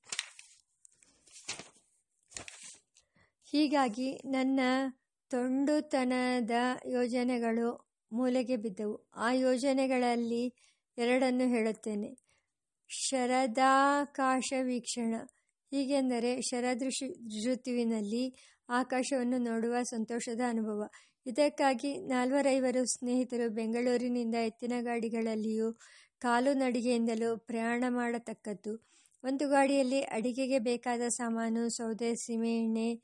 [3.45, 4.59] ಹೀಗಾಗಿ ನನ್ನ
[5.29, 6.51] ತೊಂಡುತನದ
[6.85, 9.09] ಯೋಜನೆಗಳು ಮೂಲೆಗೆ ಬಿದ್ದವು.
[9.15, 10.53] ಆ ಯೋಜನೆಗಳಲ್ಲಿ
[10.97, 12.15] ಎರಡನ್ನು ಹೇಳುತ್ತೇನೆ.
[12.87, 15.15] ಶರದಾಕಾಶ ವೀಕ್ಷಣ.
[15.71, 16.39] ಹೀಗೆಂದರೆ
[17.47, 18.35] ಋತುವಿನಲ್ಲಿ
[18.69, 20.83] ಆಕಾಶವನ್ನು ನೋಡುವ ಸಂತೋಷದ ಅನುಭವ.
[21.25, 25.73] ಇದಕ್ಕಾಗಿ ನಾಲ್ವರೈವರು ಸ್ನೇಹಿತರು ಬೆಂಗಳೂರಿನಿಂದ ಎತ್ತಿನ ಗಾಡಿಗಳಲ್ಲಿಯೂ
[26.19, 28.87] ಕಾಲು ನಡಿಗೆಯಿಂದಲೂ ಪ್ರಯಾಣ ಮಾಡತಕ್ಕದ್ದು.
[29.23, 33.01] ಒಂದು ಗಾಡಿಯಲ್ಲಿ ಅಡಿಗೆಗೆ ಬೇಕಾದ ಸಾಮಾನು, ಸೌದೆ ಸೀಮೆಎಣ್ಣೆ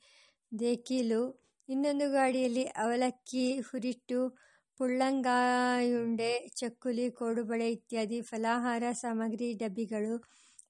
[0.58, 4.49] ದೇಕೀಲು ಇನ್ನೊಂದು ಗಾಡಿಯಲ್ಲಿ ಅವಲಕ್ಕಿ, ಹುರಿಟ್ಟು
[4.80, 10.14] ಪುಳ್ಳಂಗಾಯುಂಡೆ, ಚಕ್ಕುಲಿ, ಕೋಡುಬಳೆ ಇತ್ಯಾದಿ ಫಲಾಹಾರ ಸಾಮಗ್ರಿ, ಡಬ್ಬಿಗಳು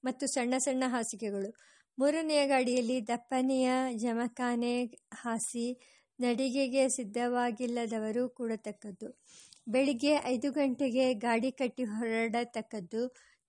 [0.03, 1.49] ಮತ್ತು ಸಣ್ಣ ಸಣ್ಣ ಹಾಸಿಗೆಗಳು.
[1.97, 4.73] ಮೂರನೆಯ ಗಾಡಿಯಲ್ಲಿ ದಪ್ಪನೆಯ ಜಮಖಾನೆ
[5.13, 5.65] ಹಾಸಿ
[6.19, 9.09] ನಡಿಗೆಗೆ ಸಿದ್ಧವಾಗಿಲ್ಲದವರು ಕೂಡತಕ್ಕದ್ದು.
[9.67, 13.03] ಬೆಳಿಗ್ಗೆ ಐದು ಗಂಟೆಗೆ ಗಾಡಿ ಕಟ್ಟಿ ಹೊರಡತಕ್ಕದ್ದು.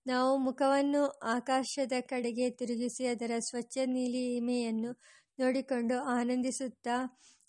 [0.07, 4.91] ನಾವು ಮುಖವನ್ನು ಆಕಾಶದ ಕಡೆಗೆ ತಿರುಗಿಸಿ ಅದರ ಸ್ವಚ್ಛ ನೀಲಿಮೆಯನ್ನು
[5.39, 6.97] ನೋಡಿಕೊಂಡು ಆನಂದಿಸುತ್ತಾ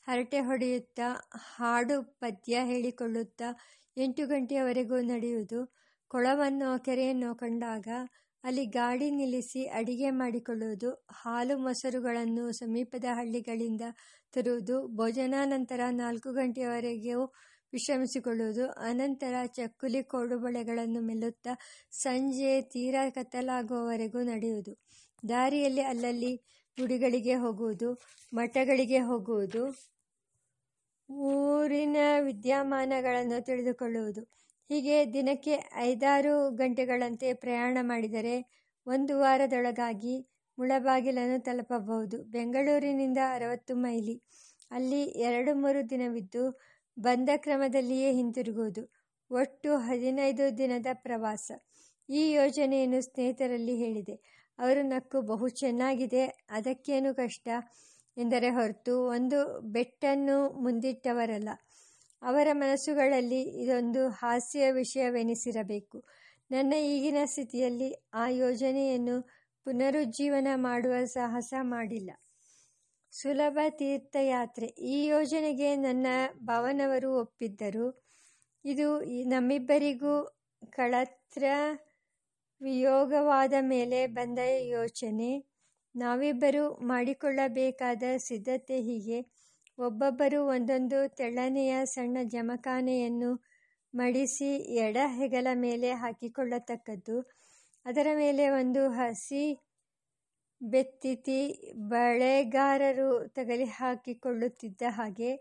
[0.06, 1.08] ಹರಟೆ ಹೊಡೆಯುತ್ತಾ
[1.54, 3.49] ಹಾಡು ಪದ್ಯ ಹೇಳಿಕೊಳ್ಳುತ್ತಾ
[3.96, 5.61] ಎಂಟು ಗಂಟೆಯವರೆಗೂ ನಡೆಯುವುದು.
[6.11, 7.88] ಕೊಳವನ್ನೋ ಕೆರೆಯನ್ನೋ ಕಂಡಾಗ
[8.44, 10.90] ಅಲ್ಲಿ ಗಾಡಿ ನಿಲ್ಲಿಸಿ ಅಡಿಗೆ ಮಾಡಿಕೊಳ್ಳುವುದು.
[11.12, 13.84] ಹಾಲು ಮೊಸರುಗಳನ್ನು ಸಮೀಪದ ಹಳ್ಳಿಗಳಿಂದ
[14.32, 14.76] ತರುವುದು.
[14.96, 17.25] ಭೋಜನಾನಂತರ ನಾಲ್ಕು ಗಂಟೆಯವರೆಗೂ
[17.73, 18.70] ವಿಶ್ರಮಿಸಿಕೊಳ್ಳುವುದು.
[18.88, 21.54] ಅನಂತರ ಚಕ್ಕುಲಿ ಕೋಡುಬಳೆಗಳನ್ನು ಮೆಲ್ಲುತ್ತಾ
[22.00, 24.75] ಸಂಜೆ ತೀರಾ ಕತ್ತಲಾಗುವವರೆಗೂ ನಡೆಯುವುದು.
[25.28, 26.32] ದಾರಿಯಲ್ಲಿ ಅಲ್ಲಲ್ಲಿ
[26.78, 27.88] ಗುಡಿಗಳಿಗೆ ಹೋಗುವುದು,
[28.32, 29.64] ಮಠಗಳಿಗೆ ಹೋಗುವುದು.
[31.08, 34.23] ಊರಿನ ವಿದ್ಯಮಾನಗಳನ್ನು ತಿಳಿದುಕೊಳ್ಳುವುದು.
[34.70, 38.37] ಹೀಗೆ ದಿನಕ್ಕೆ ಐದಾರು ಗಂಟೆಗಳಂತೆ ಪ್ರಯಾಣ ಮಾಡಿದರೆ
[38.87, 40.14] ಒಂದು ವಾರದೊಳಗಾಗಿ
[40.58, 42.23] ಮುಳಬಾಗಿಲನ್ನು ತಲುಪಬಹುದು.
[42.26, 44.17] ಬೆಂಗಳೂರಿನಿಂದ ಅರವತ್ತು ಮೈಲಿ.
[44.71, 46.45] ಅಲ್ಲಿ ಎರಡು ಮೂರು ದಿನವಿದ್ದು
[46.97, 48.82] ಬಂದ ಕ್ರಮದಲ್ಲಿಯೇ ಹಿಂತಿರುಗುವುದು.
[49.30, 51.47] ಒಟ್ಟು ಹದಿನೈದು ದಿನದ ಪ್ರವಾಸ.
[52.08, 54.17] ಈ ಯೋಜನೆಯನ್ನು ಸ್ನೇಹಿತರಲ್ಲಿ ಹೇಳಿದೆ.
[54.58, 56.25] ಅವರು ನಕ್ಕು ಬಹು ಚೆನ್ನಾಗಿದೆ.
[56.50, 57.47] ಅದಕ್ಕೇನು ಕಷ್ಟ?
[58.16, 61.48] ಎಂದರೆ ಹೊರತು ಒಂದು ಬೆಟ್ಟನ್ನು ಮುಂದಿಟ್ಟವರಲ್ಲ.
[62.22, 66.04] ಅವರ ಮನಸ್ಸುಗಳಲ್ಲಿ ಇದೊಂದು ಹಾಸ್ಯ ವಿಷಯವೆನಿಸಿರಬೇಕು.
[66.50, 69.22] ನನ್ನ ಈಗಿನ ಸ್ಥಿತಿಯಲ್ಲಿ ಆ ಯೋಜನೆಯನ್ನು
[69.64, 72.10] ಪುನರುಜ್ಜೀವನ ಮಾಡುವ ಸಾಹಸ ಮಾಡಿಲ್ಲ.
[73.10, 74.66] ಸುಲಭ ತೀರ್ಥಯಾತ್ರೆ.
[74.66, 76.06] ಈ ಯೋಜನೆಗೆ ನನ್ನ
[76.38, 78.04] ಭಾವನವರು ಒಪ್ಪಿದ್ದರು.
[78.64, 80.38] ಇದು ನಮ್ಮಿಬ್ಬರಿಗೂ
[80.70, 81.44] ಕಳತ್ರ
[82.62, 85.53] ವಿಯೋಗವಾದ ಮೇಲೆ ಬಂದ ಯೋಚನೆ.
[85.95, 89.19] ನಾವಿಬ್ಬರು ಮಾಡಿಕೊಳ್ಳಬೇಕಾದ ಸಿದ್ಧತೆ ಹೀಗೆ.
[89.78, 93.30] ಒಬ್ಬೊಬ್ಬರು ಒಂದೊಂದು ತೆಳ್ಳನೆಯ ಸಣ್ಣ ಜಮಖಾನೆಯನ್ನು
[93.95, 97.17] ಮಡಿಸಿ ಎಡ ಹೆಗಲ ಮೇಲೆ ಹಾಕಿಕೊಳ್ಳತಕ್ಕದ್ದು.
[97.87, 99.45] ಅದರ ಮೇಲೆ ಒಂದು ಹಸಿ
[100.61, 101.41] ಬೆತ್ತಿತಿ
[101.75, 105.33] ಬಳೆಗಾರರು ತಗಲಿ ಹಾಕಿಕೊಳ್ಳುತ್ತಿದ್ದ ಹಾಗೆ.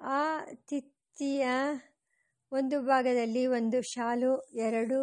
[0.00, 1.46] ಆ ತಿತ್ತಿಯ
[2.52, 4.98] ಒಂದು ಭಾಗದಲ್ಲಿ ಒಂದು ಶಾಲು, ಎರಡು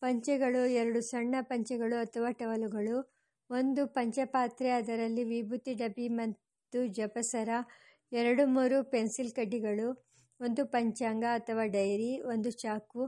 [0.00, 3.13] ಪಂಚೆಗಳು, ಎರಡು ಸಣ್ಣ ಪಂಚೆಗಳು ಅಥವಾ ಟವಲುಗಳು.
[3.50, 7.48] ಒಂದು ಪಂಚಪಾತ್ರೆ, ಅದರಲ್ಲಿ ವಿಭೂತಿ, ಡಬ್ಬಿ ಮತ್ತು ಜಪಸರ,
[8.12, 9.88] ಎರಡು ಮೂರು ಪೆನ್ಸಿಲ್ ಕಡ್ಡಿಗಳು,
[10.40, 13.02] ಒಂದು ಪಂಚಾಂಗ ಅಥವಾ ಡೈರಿ, ಒಂದು ಚಾಕು,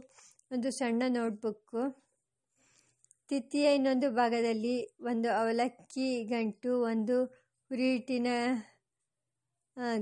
[0.51, 1.83] ಒಂದು ಸಣ್ಣ ನೋಟ್ಬುಕ್ಕು
[3.31, 7.17] ತಿತ್ತಿಯ ಇನ್ನೊಂದು ಭಾಗದಲ್ಲಿ ಒಂದು ಅವಲಕ್ಕಿ ಗಂಟು, ಒಂದು
[7.71, 8.29] ಹುರಿಟಿನ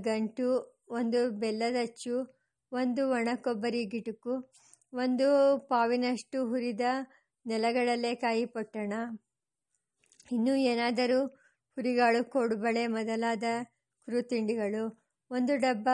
[0.04, 0.48] ಗಂಟು,
[0.90, 2.16] ಒಂದು ಬೆಲ್ಲದಚ್ಚು
[2.72, 4.34] ಒಂದು ಒಣ ಕೊಬ್ಬರಿ ಗಿಟುಕು,
[4.94, 5.28] ಒಂದು
[5.68, 6.84] ಪಾವಿನಷ್ಟು ಹುರಿದ
[7.46, 8.92] ನೆಲಗಡಲೆಕಾಯಿ ಪೊಟ್ಟಣ.
[10.32, 11.26] ಇನ್ನೂ ಏನಾದರೂ
[11.76, 13.44] ಹುರಿಗಾಳು, ಕೋಡುಬಳೆ ಮೊದಲಾದ
[14.08, 14.84] ಕುರುತಿಂಡಿಗಳು,
[15.30, 15.88] ಒಂದು ಡಬ್ಬ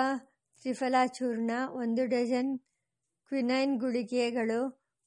[0.61, 2.59] ತ್ರಿಫಲಾ ಚೂರ್ಣ ಒಂದು ಡಜನ್
[3.29, 4.61] ಕ್ವಿನೈನ್ ಗುಳಿಗೆಗಳು,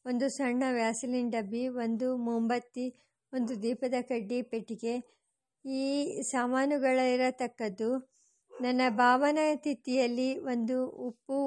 [0.05, 2.87] ಒಂದು ಸಣ್ಣ ವ್ಯಾಸಲಿನ್ ಡಬ್ಬಿ, ಒಂದು ಮೊಂಬತ್ತಿ,
[3.33, 4.95] ಒಂದು ದೀಪದ ಕಡ್ಡಿ ಪೆಟ್ಟಿಗೆ.
[5.65, 8.19] ಈ ಸಾಮಾನುಗಳಿರತಕ್ಕದ್ದು
[8.61, 11.39] ನನ್ನ ಭಾವನ ತಿಥಿಯಲ್ಲಿ ಒಂದು ಉಪ್ಪು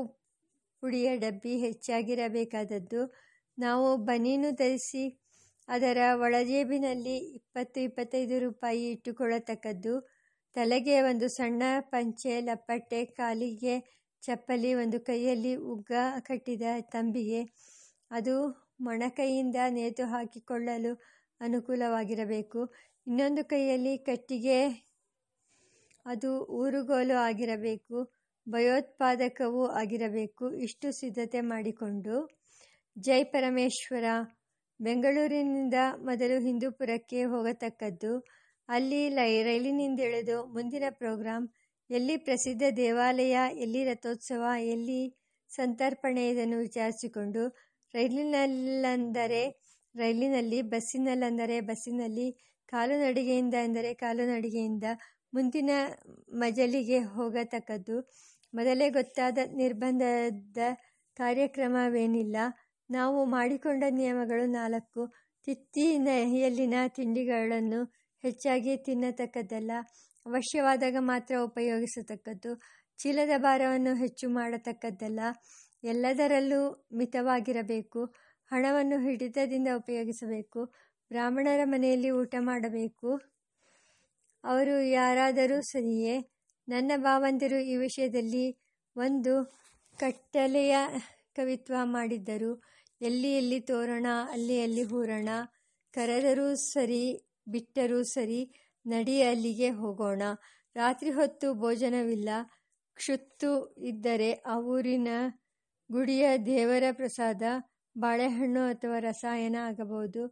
[0.81, 3.15] ಪುಡಿಯ ಡಬ್ಬಿ ಹೆಚ್ಚಾಗಿರಬೇಕಾದದ್ದು.
[3.59, 5.26] ನಾವು ಬನೀನು ಧರಿಸಿ
[5.69, 9.95] ಅದರ ಒಳಜೇಬಿನಲ್ಲಿ ಇಪ್ಪತ್ತು ಇಪ್ಪತ್ತೈದು ರೂಪಾಯಿ ಇಟ್ಟುಕೊಳ್ಳತಕ್ಕದ್ದು.
[10.57, 13.75] ತಲೆಗೆ ಒಂದು ಸಣ್ಣ ಪಂಚೆ, ಲಪ್ಪಟ್ಟೆ, ಕಾಲಿಗೆ
[14.23, 17.41] ಚಪ್ಪಲಿ, ಒಂದು ಕೈಯಲ್ಲಿ ಉಗ್ಗ ಕಟ್ಟಿದ ತಂಬಿಗೆ.
[18.11, 18.35] ಅದು
[18.81, 20.93] ಮೊಣಕೈಯಿಂದ ನೇತು ಹಾಕಿಕೊಳ್ಳಲು
[21.41, 22.61] ಅನುಕೂಲವಾಗಿರಬೇಕು.
[23.07, 24.61] ಇನ್ನೊಂದು ಕೈಯಲ್ಲಿ ಕಟ್ಟಿಗೆ.
[26.07, 27.99] ಅದು ಊರುಗೋಲು ಆಗಿರಬೇಕು,
[28.47, 30.51] ಭಯೋತ್ಪಾದಕವೂ ಆಗಿರಬೇಕು.
[30.59, 32.17] ಇಷ್ಟು ಸಿದ್ಧತೆ ಮಾಡಿಕೊಂಡು.
[32.97, 34.05] ಜೈ ಪರಮೇಶ್ವರ.
[34.81, 38.13] ಬೆಂಗಳೂರಿನಿಂದ ಮೊದಲು ಹಿಂದೂಪುರಕ್ಕೆ ಹೋಗತಕ್ಕದ್ದು.
[38.69, 41.43] ಅಲ್ಲಿ ಲೈ, ರೈಲಿನಿಂದಿಳಿದು ಮುಂದಿನ ಪ್ರೋಗ್ರಾಂ,
[41.91, 45.01] ಎಲ್ಲಿ ಪ್ರಸಿದ್ಧ ದೇವಾಲಯ, ಎಲ್ಲಿ ರಥೋತ್ಸವ, ಎಲ್ಲಿ
[45.51, 47.43] ಸಂತರ್ಪಣೆ ಇದನ್ನು ವಿಚಾರಿಸಿಕೊಂಡು
[47.95, 49.43] ರೈಲಿನಲ್ಲಂದರೆ,
[49.95, 52.29] ರೈಲಿನಲ್ಲಿ, ಬಸ್ಸಿನಲ್ಲಂದರೆ, ಬಸ್ಸಿನಲ್ಲಿ
[52.67, 54.85] ಕಾಲುನಡಿಗೆಯಿಂದ ಎಂದರೆ ಕಾಲುನಡಿಗೆಯಿಂದ
[55.35, 55.71] ಮುಂದಿನ
[56.29, 57.97] ಮಜಲಿಗೆ ಹೋಗತಕ್ಕದ್ದು.
[58.55, 60.59] ಮೊದಲೇ ಗೊತ್ತಾದ ನಿರ್ಬಂಧದ
[61.17, 62.37] ಕಾರ್ಯಕ್ರಮವೇನಿಲ್ಲ.
[62.91, 65.03] ನಾವು ಮಾಡಿಕೊಂಡ ನಿಯಮಗಳು ನಾಲ್ಕು.
[65.47, 67.81] ತಿತ್ತಿನಲ್ಲಿನ ತಿಂಡಿಗಳನ್ನು
[68.25, 69.73] ಹೆಚ್ಚಾಗಿ ತಿನ್ನತಕ್ಕದ್ದಲ್ಲ,
[70.27, 72.53] ಅವಶ್ಯವಾದಾಗ ಮಾತ್ರ ಉಪಯೋಗಿಸತಕ್ಕದ್ದು.
[72.99, 75.21] ಚೀಲದ ಭಾರವನ್ನು ಹೆಚ್ಚು ಮಾಡತಕ್ಕದ್ದಲ್ಲ,
[75.85, 76.61] ಎಲ್ಲದರಲ್ಲೂ
[76.97, 78.03] ಮಿತವಾಗಿರಬೇಕು.
[78.51, 80.61] ಹಣವನ್ನು ಹಿಡಿತದಿಂದ ಉಪಯೋಗಿಸಬೇಕು.
[81.11, 83.11] ಬ್ರಾಹ್ಮಣರ ಮನೆಯಲ್ಲಿ ಊಟ ಮಾಡಬೇಕು.
[84.45, 86.17] ಅವರು ಯಾರಾದರೂ ಸರಿಯೇ.
[86.69, 88.47] ನನ್ನ ಭಾವಂದಿರು ಈ ವಿಷಯದಲ್ಲಿ
[88.97, 89.35] ಒಂದು
[89.99, 90.77] ಕಟ್ಟಲೆಯ
[91.37, 92.53] ಕವಿತ್ವ ಮಾಡಿದ್ದರು.
[93.01, 95.29] ಎಲ್ಲಿ ಎಲ್ಲಿ ತೋರಣ, ಅಲ್ಲಿ ಅಲ್ಲಿ ಹೂರಣ.
[95.95, 97.05] ಕರೆದರೂ ಸರಿ,
[97.49, 98.41] ಬಿಟ್ಟರೂ ಸರಿ
[98.87, 100.23] ನಡಿ ಅಲ್ಲಿಗೆ ಹೋಗೋಣ.
[100.77, 102.31] ರಾತ್ರಿ ಹೊತ್ತು ಭೋಜನವಿಲ್ಲ.
[102.97, 103.51] ಕ್ಷುತ್ತು
[103.83, 105.09] ಇದ್ದರೆ ಆ ಊರಿನ
[105.91, 107.43] ಗುಡಿಯ ದೇವರ ಪ್ರಸಾದ,
[107.97, 110.23] ಬಾಳೆಹಣ್ಣು ಅಥವಾ ರಸಾಯನ ಆಗಬಹುದು.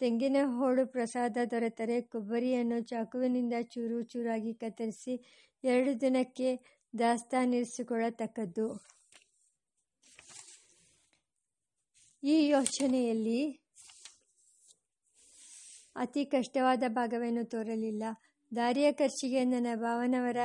[0.00, 2.00] ತೆಂಗಿನ ಹೋಳು ಪ್ರಸಾದ ದೊರೆತರೆ.
[2.12, 5.14] ಕೊಬ್ಬರಿಯನ್ನು ಚಾಕುವಿನಿಂದ ಚೂರು ಚೂರಾಗಿ ಕತ್ತರಿಸಿ
[5.64, 6.50] ಎರಡು ದಿನಕ್ಕೆ
[6.94, 8.66] ದಾಸ್ತಾನಿರಿಸಿಕೊಳ್ಳತಕ್ಕದ್ದು.
[12.24, 13.64] ಈ ಯೋಚನೆಯಲ್ಲಿ
[15.96, 18.02] ಅತಿ ಕಷ್ಟವಾದ ಭಾಗವೇನು ತೋರಲಿಲ್ಲ.
[18.56, 20.36] ದಾರಿಯ ಖರ್ಚಿಗೆ ನನ್ನ ಭಾವನವರ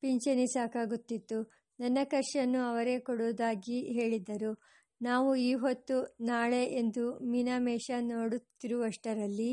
[0.00, 1.42] ಪಿಂಚಣಿ ಸಾಕಾಗುತ್ತಿತ್ತು.
[1.80, 4.62] ನನ್ನ ಖರ್ಚನ್ನು ಅವರೇ ಕೊಡುವುದಾಗಿ ಹೇಳಿದ್ದರು
[5.02, 9.50] ನಾವು ಈ ಹೊತ್ತು ನಾಳೆ ಎಂದು ಮೀನಾಮೇಷ ನೋಡುತ್ತಿರುವಷ್ಟರಲ್ಲಿ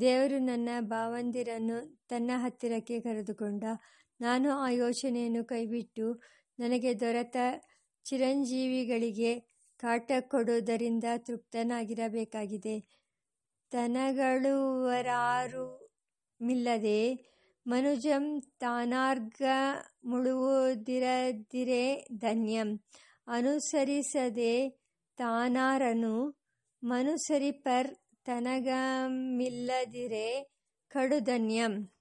[0.00, 3.64] ದೇವರು ನನ್ನ ಭಾವಂದಿರನ್ನು ತನ್ನ ಹತ್ತಿರಕ್ಕೆ ಕರೆದುಕೊಂಡ.
[4.20, 6.22] ನಾನು ಆ ಯೋಚನೆಯನ್ನು ಕೈಬಿಟ್ಟು
[6.58, 7.36] ನನಗೆ ದೊರೆತ
[8.04, 9.51] ಚಿರಂಜೀವಿಗಳಿಗೆ
[9.82, 12.84] ಕಾಟ ಕೊಡುವುದರಿಂದ ತೃಪ್ತನಾಗಿರಬೇಕಾಗಿದೆ.
[13.70, 15.90] ತನಗಳುವರಾರು
[16.42, 17.32] ಮಿಲ್ಲದೆ
[17.66, 19.42] ಮನುಜಂ ತಾನಾರ್ಗ
[20.04, 22.80] ಮುಳುವುದಿರದಿರೆ ಧನ್ಯಂ.
[23.26, 24.80] ಅನುಸರಿಸದೆ
[25.16, 26.42] ತಾನಾರನು
[26.84, 30.52] ಮನುಸರಿಪರ್ ತನಗಮಿಲ್ಲದಿರೆ
[30.88, 31.91] ಕಡುಧನ್ಯಂ.